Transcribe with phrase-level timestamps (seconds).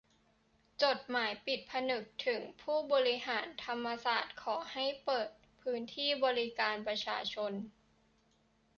[0.83, 5.29] จดหมายเปิดผนึกถึงผู้บริหารธรรมศาสตร์ขอให้เปิด
[5.61, 7.53] พื้นที่บริการประชาชน